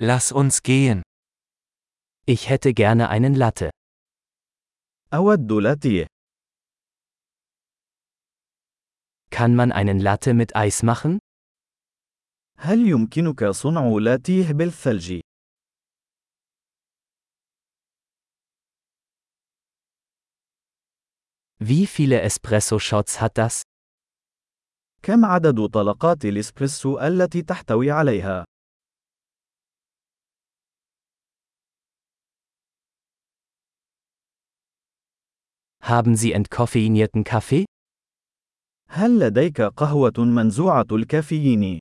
[0.00, 1.02] Lass uns gehen.
[2.24, 3.70] Ich hätte gerne einen Latte.
[5.14, 6.06] أود لاتيه.
[9.30, 11.18] Kann man einen Latte mit Eis machen?
[12.58, 15.20] هل يمكنك صنع لاتيه بالثلج؟
[21.60, 23.62] Wie viele Espresso-Shots hat das?
[25.02, 28.44] كم عدد طلقات الإسبريسو التي تحتوي عليها؟
[35.83, 37.65] Haben Sie entkoffeinierten Kaffee?
[38.89, 41.79] هل لديك قهوة منزوعة الكافيين؟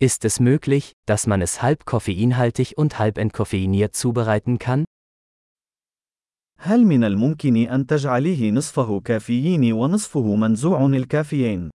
[0.00, 4.84] Ist es möglich, dass man es halb koffeinhaltig und halb entkoffeiniert zubereiten kann?
[6.58, 11.70] هل من الممكن أن تجعليه نصفه كافيين ونصفه منزوع الكافيين؟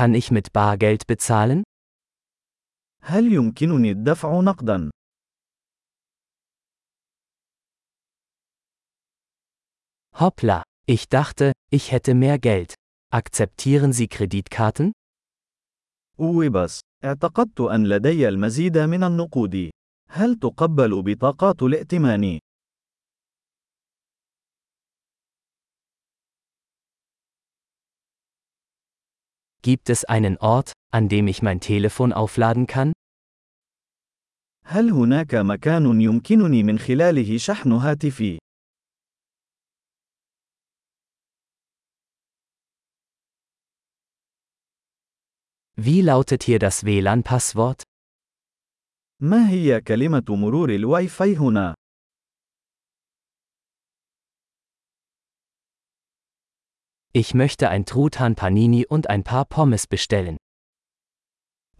[0.00, 1.62] Kann ich mit Bargeld bezahlen?
[3.02, 4.90] هل يمكنني الدفع نقدا؟
[10.18, 12.74] Hoppla, ich dachte, ich hätte mehr Geld.
[13.12, 14.92] Akzeptieren Sie Kreditkarten?
[16.20, 19.70] أوبس، اعتقدت أن لدي المزيد من النقود.
[20.08, 22.38] هل تقبل بطاقات الائتمان؟
[29.62, 32.92] Gibt es einen Ort, an dem ich mein Telefon aufladen kann?
[34.64, 38.38] هل هناك مكان يمكنني من خلاله شحن هاتفي؟
[45.78, 47.82] Wie lautet hier das WLAN-Passwort?
[49.20, 51.74] ما هي كلمة مرور الواي فاي هنا؟
[57.12, 60.36] Ich möchte ein Truthahn Panini und ein paar Pommes bestellen.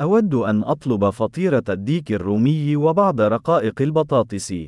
[0.00, 4.66] أود أن أطلب فطيرة الديك الرومي وبعض رقائق البطاطس.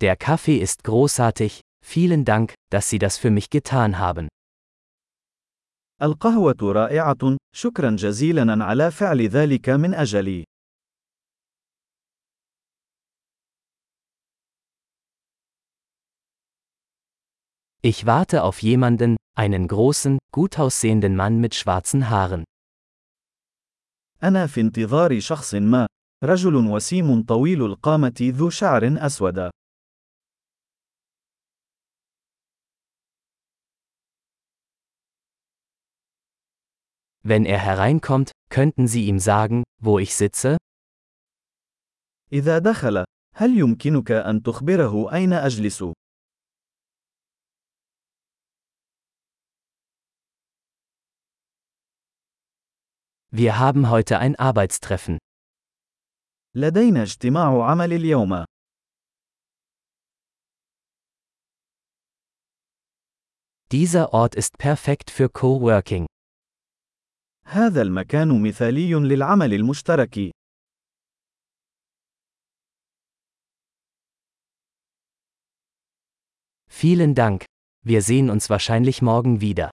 [0.00, 4.28] Der Kaffee ist großartig, vielen Dank, dass Sie das für mich getan haben.
[6.02, 10.44] القهوة رائعة، شكرا جزيلا على فعل ذلك من أجلي.
[17.82, 22.44] Ich warte auf jemanden, einen großen, gut aussehenden Mann mit schwarzen Haaren.
[24.22, 25.86] أنا في انتظار شخص ما،
[26.24, 29.50] رجل وسيم طويل القامة ذو شعر أسود.
[37.22, 40.56] Wenn er hereinkommt, könnten Sie ihm sagen, wo ich sitze?
[42.32, 43.04] إذا دخل،
[43.34, 45.84] هل يمكنك أن تخبره أين أجلس؟
[53.32, 55.18] Wir haben heute ein Arbeitstreffen.
[56.54, 58.44] لدينا اجتماع عمل اليوم.
[63.70, 66.06] Dieser Ort ist perfekt für Coworking.
[67.44, 70.30] هذا المكان مثالي للعمل المشترك.
[76.70, 77.44] Vielen Dank.
[77.84, 79.70] Wir sehen uns wahrscheinlich morgen wieder.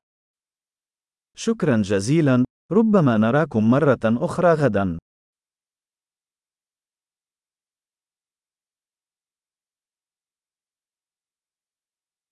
[1.38, 4.99] شكرا جزيلا، ربما نراكم مرة أخرى غدا.